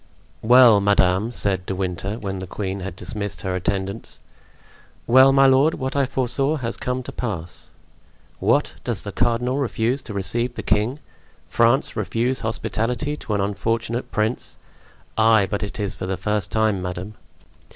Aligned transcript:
Well, 0.41 0.79
madame," 0.81 1.29
said 1.29 1.67
De 1.67 1.75
Winter, 1.75 2.17
when 2.17 2.39
the 2.39 2.47
queen 2.47 2.79
had 2.79 2.95
dismissed 2.95 3.41
her 3.41 3.53
attendants. 3.55 4.19
"Well, 5.05 5.31
my 5.31 5.45
lord, 5.45 5.75
what 5.75 5.95
I 5.95 6.07
foresaw 6.07 6.55
has 6.55 6.75
come 6.75 7.03
to 7.03 7.11
pass." 7.11 7.69
"What? 8.39 8.73
does 8.83 9.03
the 9.03 9.11
cardinal 9.11 9.59
refuse 9.59 10.01
to 10.01 10.13
receive 10.15 10.55
the 10.55 10.63
king? 10.63 10.97
France 11.49 11.95
refuse 11.95 12.39
hospitality 12.39 13.15
to 13.17 13.35
an 13.35 13.41
unfortunate 13.41 14.11
prince? 14.11 14.57
Ay, 15.19 15.45
but 15.47 15.61
it 15.61 15.79
is 15.79 15.93
for 15.93 16.07
the 16.07 16.17
first 16.17 16.51
time, 16.51 16.81
madame!" 16.81 17.13